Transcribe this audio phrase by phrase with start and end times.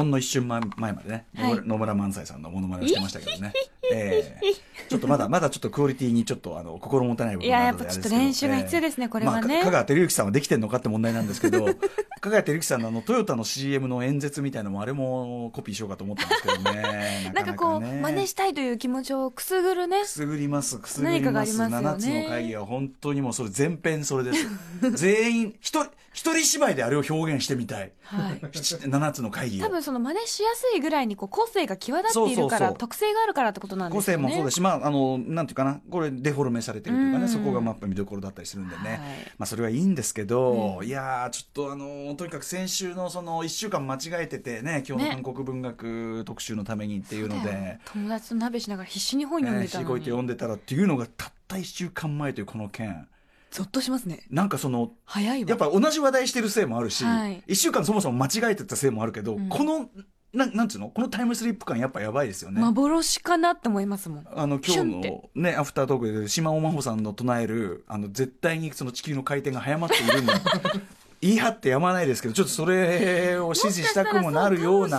[0.00, 3.52] ほんの一瞬前前までね、はい野村萬斎さんのモノマネをしてましたけどね。
[3.90, 11.66] ええちょっとまだ、まだちょっとクオリティにちょっと、あの、心もたない部分があるのでいややっぱちょっと練習が必要ですねこれはねまあか香川照之さんはできてんのかって問題なんですけど、
[12.20, 17.32] 香川照之さんのあの、トヨタの CM の演説みたいなのも、あれもコピーしようかと思ったんですけどね。
[17.34, 20.06] なんかこう、真似ししたいという気持ちをくすぐるねく。
[20.06, 21.20] すぐります、くすぐります。
[21.20, 24.46] 何かがありますよね7つの会議は本当にもうそれ全編それです。
[24.94, 27.92] 全員、一人、一人芝居であれを表現してみたい。
[28.02, 28.40] はい。
[28.40, 29.68] 7つの会議を多。
[29.68, 34.22] 分その真似しやすいぐらいにこう個性が際立っているから特性があるからってことなんで個すよね。
[34.24, 37.28] 性もそうですし、まあ、あの、なんていうかな、これデフォルメされてるというかね、うん。
[37.28, 38.82] そこがまあ見どころだったりするんでね。
[38.82, 38.98] はい。
[39.38, 53.08] まあ、それはいいんですけど、いやー、ちょっとあの、とにかく先週のその1週間間違えててね、今日のね韓国文学特集のためにっていうので、友達と鍋しながら必死に本読んね、しごいてでたのに、読んでたらっていうのがたった1週間前というこの件。
[53.50, 54.24] ゾッとしますね。
[54.30, 55.50] なんかその、早いわ。
[55.50, 57.42] やっぱ同じ話題してるせいもあるし、はい。
[57.48, 59.48] 1週間そもそも間違えてたせいもあるけど、うん。
[59.48, 59.90] この、
[60.32, 60.88] ななんつうの？
[60.90, 62.60] このタイムスリップ感やっぱやばいですよね。
[62.60, 64.26] 幻かなって思いますもん。
[64.34, 70.34] あの今日のねアフタートークで島尾真帆さんの唱えるあの絶対にその地球の回転が早まっているんだ
[71.20, 74.98] 言い張ってやまないですけどちょっとそれを支持したくもなるような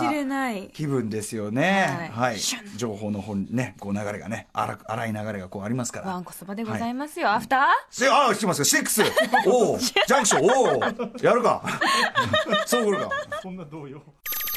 [0.72, 2.10] 気分ですよね。
[2.14, 2.36] ははい。
[2.76, 6.08] 情報の方にねこう流れがね荒く荒い流れがこうありますから。
[6.08, 7.60] わんこそばでございますよ、アフター？
[7.90, 8.64] せああ来てますよ。
[8.66, 9.02] シックス。
[9.46, 10.44] おお ジャンクション。
[10.44, 11.64] おおやるか。
[12.66, 13.10] そうくるか。
[13.42, 14.00] そんな動揺。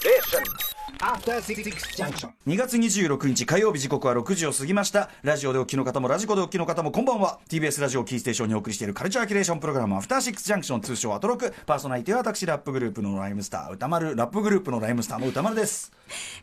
[0.05, 0.74] Junction.
[0.97, 5.09] 2月26日火曜日時刻は6時を過ぎました。
[5.23, 7.39] ラジオでお聞きの方もラジコでお聞きの方もこんばんは。
[7.49, 11.53] TBS ラジオをキーステーションにお送りしているカルチャーキュレーションプログラムアフターシックスジャンクション通称アトロク。
[11.65, 14.15] パーソナリティは私ラップグループのライムスター歌丸。
[14.15, 15.91] ラップグループのライムスターの歌丸です。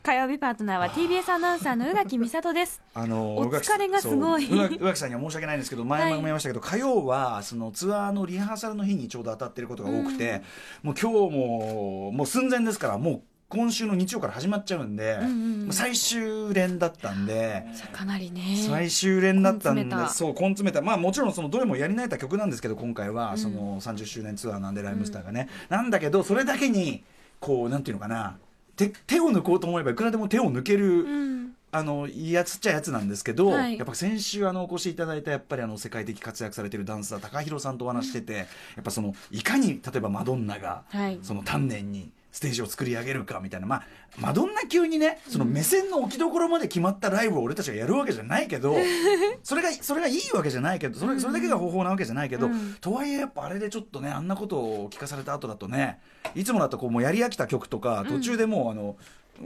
[0.03, 2.79] 火曜日パートナーは TBS アナウンサーの宇垣美里です。
[2.93, 4.45] あのお疲れがすごい。
[4.45, 10.43] 宇垣さんには申し訳ないんですけど前も言いましたけど、火曜はそのツアーのリハーサルの日にちょうど当たってることが多くて、
[10.83, 13.21] もう今日ももう寸前ですからもう
[13.53, 20.81] 今週の日曜から始まっちゃうんで、んうんもう最終連だったんで、かなりね最終連だったんでそう根詰めた。
[20.81, 27.03] まあもちろんそのどれもやり慣れた曲なんですけど今回はその30周年ツアーなんでライムスターがね、なんだけどそれだけに
[27.39, 28.37] こうなんていうのかな。
[28.75, 31.55] 手手を抜こうと思えばいくらでも手を抜ける、うん。
[31.71, 33.77] あのいいやつっちゃやつなんですけど、はい。
[33.77, 38.45] やっぱ先週あのお越しいただいたやっぱりあの世界的活躍されてるダンサー高弘さんとお話ししてて、や
[38.81, 41.19] っぱそのいかに例えばマドンナが、はい。
[41.21, 43.67] その丹念にステージを作り上げるかみたいな。
[43.67, 43.83] まあ
[44.17, 48.75] マドンナ級にねその目線の置きどころまで決まったライブを俺たちがやるわけじゃないけど
[49.43, 52.75] それがそれがいいわけじゃないけどそれそれだけが方法なわけじゃないけど、うん。
[52.81, 55.99] とはいえやっぱあれでちょっとねあんなことを聞かされた後だとね
[56.35, 58.97] いつもだとこうもうやり飽きた曲とか途中でもうあの、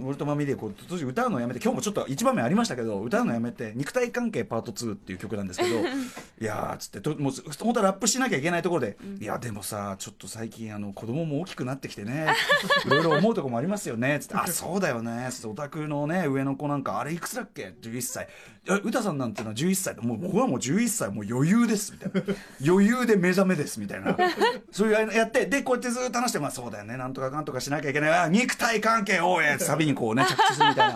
[0.03, 12.27] 俺とマミでこう途中歌うのやめて今日もちょっと一場面ありましたけど歌うのやめて「肉体関係パート2」っていう曲なんですけどいやーっつってともう本当はラップしなきゃいけないところで「いやでもさちょっと最近あの子供も大きくなってきてね
[12.85, 18.27] いろいろ思うとこもありますよね」つって「あそうだよね」つってオタクのね上の子なんかあれいくつだっけ？11歳。
[18.83, 22.35] 歌さんなんていうのは11歳でもう僕はもう11歳もう余裕ですみたいな。
[22.65, 24.17] 余裕で目覚めですみたいな。
[24.71, 28.13] そういうやってでこうやってずっと話してまあそうだよねなんとかかんとかしなきゃいけない。
[28.13, 30.95] あ肉体関係をえってにこうね 着地するみたい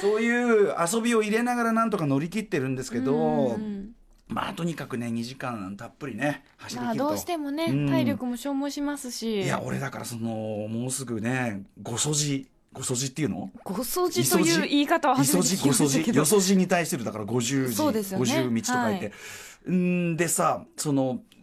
[0.00, 3.92] そういう遊びを入れながらなんとか乗り切ってるんですけどうん
[4.28, 7.88] まあとにかくね2時間たっぷりね走り切ると、まあどうしてもね、うん。
[7.88, 9.42] 体力も消耗しますし。
[9.42, 10.30] いや俺だからその
[10.68, 13.50] もうすぐねごそじごそじっていうの？
[13.64, 16.12] ご掃除という言い方は初めて聞きたけど。
[16.12, 16.18] じ。
[16.18, 17.04] よそじに対する。
[17.04, 18.18] だから50字、ね。
[18.18, 21.35] 50道と書いて、んでさそのう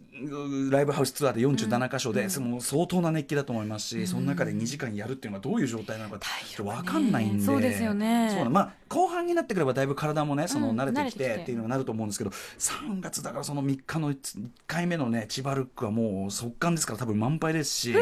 [0.70, 6.18] ライブハウスツアーで47箇所で、その相当な熱気だと思いますし、その中で2時間やるっていうのはどういう状態なのかっ
[6.56, 8.28] と分かんないんで、そうですよね。
[8.30, 8.50] そうなの。
[8.50, 10.80] まあ、後半になってくればだいぶ体もねそのうん。
[10.80, 17.94] 慣れてきてっていうのになると思うんですけど3月だからその3日の1回目のね千葉ルックはもう速乾ですから多分満杯ですし。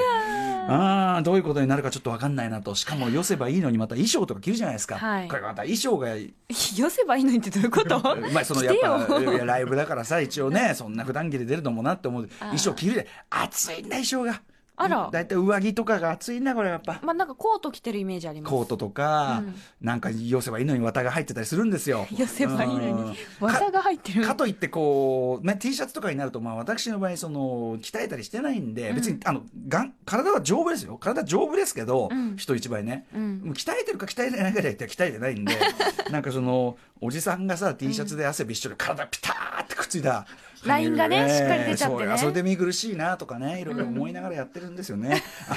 [0.65, 2.75] あーどういうことになるかちょっと分かんないなと。
[2.75, 5.28] しかも寄せばいいのにまた衣装とか着るじゃないですか、はい。
[5.28, 6.11] これまた衣装が。
[6.53, 7.99] 寄せばいいのにってどういうこと？
[8.33, 12.29] まあそのやっぱライブだからさ一応ね そんな普段着で出るのもなって思う。
[12.39, 13.07] 衣装着るで。
[13.31, 14.43] 暑いんだ衣装が。
[14.75, 15.09] あら。
[15.13, 16.99] だいたい上着とかが暑いんだこれやっぱ。
[17.03, 18.51] まあなんかコート着てるイメージあります。
[18.51, 19.54] コートとか、うん。
[19.81, 22.07] なんか寄せばいいのに綿が入ってたりするんですよ。
[22.16, 23.04] 寄せばいいのうん。
[23.10, 24.25] に綿が入ってる。
[24.25, 30.97] かといってこう、ね、T シャツとかになると、まあ、私の場合その鍛えたりしてないんで、別にあのがん体は丈夫ですよ。
[30.97, 32.37] 体丈夫ですけど、うん。
[32.37, 33.53] 人一倍ね、うん。
[33.55, 35.55] 鍛えてるか鍛えてないかで言ったら鍛えてないんで
[36.10, 40.27] なんかそのおじさんがさ T シャツで汗びっしょり体ピターってくっついた。
[40.65, 42.09] ラインがねしっかり出ちゃってね。
[42.10, 45.57] そうそれで見苦しいなとかねいろいろ思いながらやってるんですよね、あ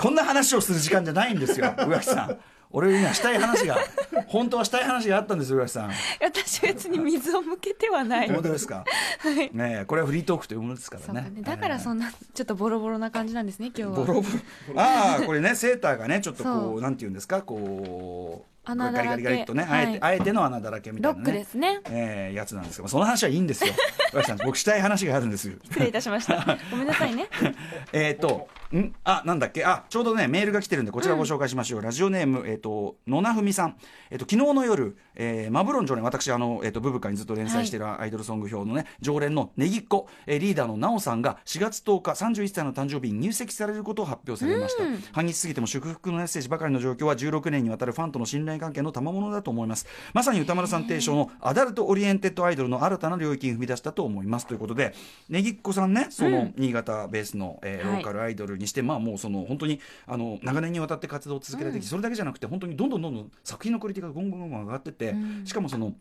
[0.00, 2.38] こんな話をする時間じゃないんですよ宇垣さん。
[2.70, 3.78] 俺にはしたい話が
[4.30, 5.90] 本当はしたい話があったんですよ浦木さん。
[6.22, 8.28] 私別に水を向けてはない。
[8.30, 8.84] 本当ですか、
[9.52, 11.30] ねえこれはフリートークというものですからね。
[11.34, 11.42] ね。
[11.42, 14.04] だからそんなちょっとボロボロな感じなんですね今日は。
[14.06, 14.28] ボロボ
[14.72, 14.80] ロ。
[14.80, 16.78] ああこれねセーターがねちょっとこそう。
[16.78, 17.42] うなんていうんですか？
[17.42, 19.08] こう穴だらけ。
[19.08, 20.02] ガリガリガリっとね、あえてはい。
[20.02, 21.80] あえての穴だらけみたいな、ね、ロックですね。
[21.86, 23.72] えーやつなんですけどその話はいいんですよ。
[24.24, 25.54] さん僕したい話があるんですよ。
[25.64, 26.58] 失礼いたしました。
[26.70, 27.28] ごめんなさいね。
[27.92, 28.92] えっと、ん？
[29.04, 29.64] あ、なんだっけ？
[29.64, 31.82] あ、ちょうどね、メールが来てるんで、こちらご紹介しましょう。
[31.82, 33.76] ラジオネーム、えっ、と、野名文さん。
[34.10, 44.84] え昨日の夜、えーマブロン常連、私、あの、えっ、と、ブブカにずっと連載しているアイドルソング表のね、常連のネギっ子、えーリーダーのナオさんが4月10日、31歳の誕生日に入籍されることを発表されました。
[45.12, 49.86] 半日過ぎても祝福のメッセージばかりの状況は16年にわたるファンとの信頼関係の賜物だと思います。
[50.14, 54.46] まさに歌丸さん提唱のアダルトオリエンテッドアイドルの新たな領域に踏み出したと思います。
[54.46, 54.94] ということで、
[55.28, 65.14] ネギっ子さんね、その、新潟ベースの、えーはいローカルアイドルにして、まあもうその本当にあの長年にわたって活動を続けられてきて、それだけじゃなくて本当にどんどんどんどん作品のクオリティがゴンゴンゴンゴン上がってって、
[65.44, 65.96] しかもそのまあ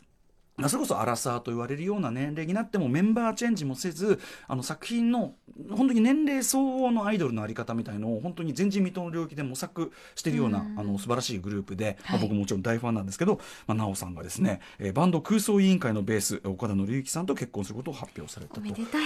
[0.67, 5.35] それこそアラサーと言われるような年齢になってもメンバーチェンジもせずあの作品の
[5.71, 13.35] 本当に年齢相応のアイドルのあり方みたいのを本当に前人未到の領域で模索しているような、あの素晴らしいグループで、まあ、僕ももちろん大ファンなんですけど、
[13.67, 18.61] まあ、奈緒さんがですね、えーバンド空想委員会のベース岡田紀之さんと結婚することを発表されたと。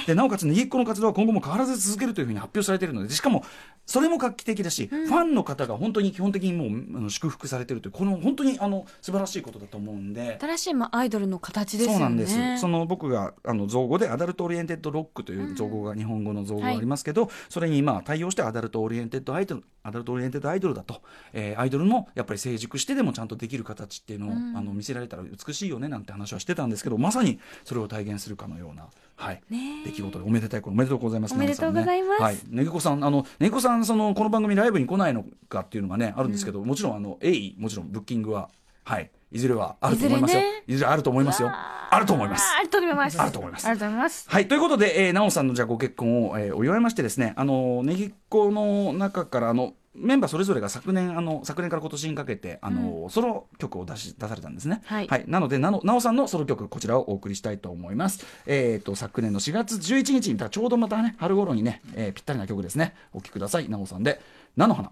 [0.08, 3.44] でなおかつねぎっこの活動は今後も変わらず続けるというふうに発表されているのでしかも
[3.86, 10.38] それも画期的だし、ファンの方が本当に基本的にもう祝福されているというこの本当にあの素晴らしいことだと思うんで。
[10.40, 11.94] 新しいまあアイドルの形ですよね。
[11.94, 12.58] そうなんです。
[12.58, 21.02] その僕があの造語で adult oriented rock という造語が、日本語の造語がありますけど、それにまあ対応して adult oriented アイドル adult oriented アイドルだと、
[21.34, 28.88] えーアイドルもやっぱり成熟してでもちゃんとできる形っていうのを、あの見せられたら美しいよねなんて話はしてたんですけどまさにそれを体現するかのような。
[29.16, 29.42] はい、
[29.86, 30.26] 出来事で。
[30.26, 31.34] おめでたいことおめでとうございます。
[31.34, 32.20] おめでとうございます。
[32.20, 32.50] 皆さんね。
[32.50, 38.50] はい、 Negiccoさん、あの、 Negiccoさん、その、この番組ライブに来ないのかっていうのがね、あるんですけど、もちろん、あの、鋭意、もちろん、ブッキングは、
[38.84, 40.40] はい、いずれはあると思いますよ。
[40.40, 41.52] いずれねいずれあると思いますよ。
[41.52, 42.46] あると思います。
[42.60, 54.82] あると思いますあると思いますありがとうございますはい、ということで、えー、なおさんのじゃあご結婚を、えーお祝いましてですね、あの、ねぎっこの中から、あの、メンバーそれぞれが昨年、あの、昨年から今年にかけて、あの、ソロ曲を出し、出されたんですね。
[54.86, 58.26] はいなので、なの、なおさんのソロ曲、こちらをお送りしたいと思います。
[58.48, 62.96] えっ、と、昨年の4月11日に、ちょうどまたね、春頃にね、えーぴったりな曲ですね。
[63.14, 63.70] お聴きください。
[63.70, 64.20] なおさんで、
[64.58, 64.92] 菜の花。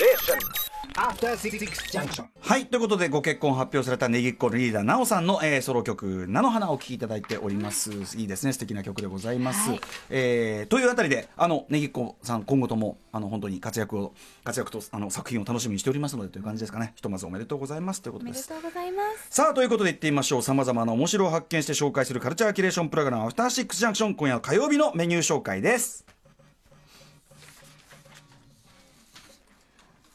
[0.00, 0.69] Station.
[0.94, 1.58] After Six
[1.90, 2.24] Junction.
[2.40, 2.66] はい。
[2.66, 7.90] ということで、ご結婚発表されたネギっ子リーダー、なおさんの、えーソロ曲、菜の花をお聴きいただいております。
[8.16, 8.52] いいですね。
[8.52, 9.70] 素敵な曲でございます。
[9.70, 9.80] はい
[10.10, 16.92] えーというあたりで、あの、ネギっ子さん、今後とも、あの、本当に活躍を、活躍と、あの、作品を楽しみにしておりますので、という感じですかね。
[16.96, 18.02] ひとまずおめでとうございます。
[18.02, 18.30] ということで。
[18.30, 20.42] おめですとうございますさあ、ということで言ってみましょう。
[20.42, 26.09] 様々な面白を発見して紹介するカルチャーキュレーションプログラム、アフターシックスジャンクション、今夜は火曜日のメニュー紹介です。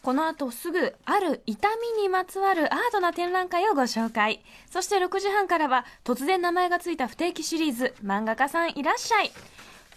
[0.05, 1.67] この後すぐある痛
[1.97, 4.43] みにまつわるアートな展覧会をご紹介。
[4.69, 9.31] そして6時半からは突然名前がついた不定期シリーズ漫画家さんいらっしゃい。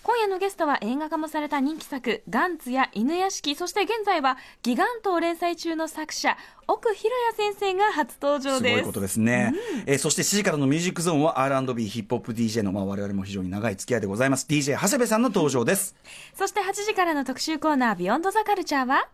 [0.03, 8.77] 今夜のゲストは映画化もされた人気作「ガンツ」や「犬屋敷」そして現在は「ギガント」を連載中の作者奥博也先生が初登場です。
[8.77, 9.53] すごいことですね、
[9.85, 14.47] えーそして7時からのミュージックゾーンは R&B ヒップホップ DJ の、まあ、我々も非常に長い付き合いでございます。
[14.49, 15.95] DJ 長谷部さんの登場です。
[16.33, 19.09] そして8時からの特集コーナー「ビヨンドザカルチャーは？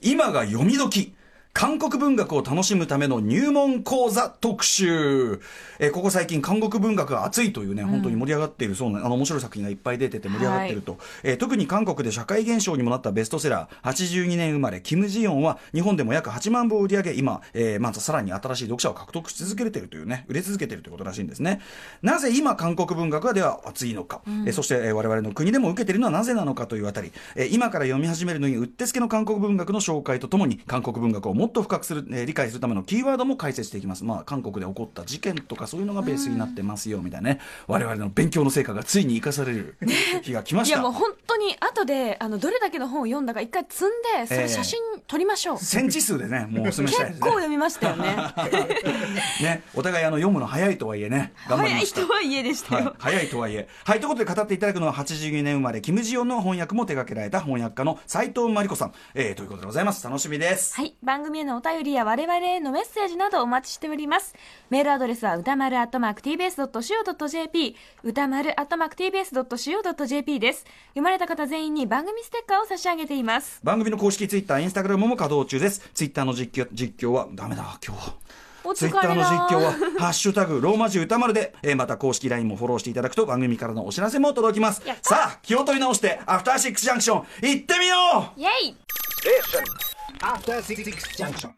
[0.00, 1.14] 今が読み時
[1.52, 5.40] 韓国文学を楽しむための入門講座特集、
[5.80, 21.60] えーここ最近韓国文学が熱いというね、本当に盛り上がっているそうなあの面白い作品がいっぱい出てて盛り上がっていると、えー特に韓国で社会現象にもなったベストセラー82年生まれキム・ジヨンは日本でも約8万部を売り上げ今、えーまたさらに新しい読者を獲得し続けているというね売れ続けているということらしいんですね。
[22.02, 34.04] なぜ今韓国文学がでは熱いのか、えーそして、えー我々の国でも受けているのはなぜなのかというあたり、えー今から読み始めるのにうってつけの韓国文学の紹介とともに韓国文学をもっと深くする、えー理解するためのキーワードも解説していきます。
[34.04, 37.40] まあ韓国で起こった事件とかそういうのがベースになってますよみたいなね。
[37.66, 39.76] 我々の勉強の成果がついに生かされる
[40.22, 40.76] 日が来ました。
[40.76, 47.20] いやもう本当に後であのどれだけの本を読んだか一回積んでそれ写真撮りましょう、センチ数でねもうお勧めしたいですね。
[47.20, 48.16] 結構読みましたよね。
[49.42, 52.00] ねお互いあの読むの早いとはいえね頑張り早いました。
[52.02, 53.68] 人は家でしたはいよ、、早いとはいえ。
[53.84, 60.04] はい、ということで語っていただくのは82年生まれ、キム・ジヨンの翻訳も手掛けられた翻訳家の斉藤真理子さん、えー、ということでございます。
[60.04, 60.74] 楽しみです。
[60.74, 60.94] はい。
[61.02, 64.34] 番組へのお便りや我々へのメッセージなどお待ちしております。
[64.70, 70.64] メールアドレスは歌丸アットマーク tbs.co.jp 歌丸アットマーク tbs.co.jp です。
[70.90, 73.60] 読まれた方全員に番組ステッカーを差し上げています。
[73.62, 75.80] 番組の公式ツイッター、インスタグラムも稼働中です。
[75.94, 78.14] ツイッターの実況、実況は、ダメだ、今日
[78.74, 87.96] ツイッターの実況は、ハッシュタグ、ローマ字歌丸で、えーまた公式 LINE もフォローしていただくと番組からのお知らせも届きますさあ、気を取り直して、アフターシックスジャンクション、行ってみよ
[88.36, 88.76] うイェイ.
[90.22, 91.50] After Six Junction.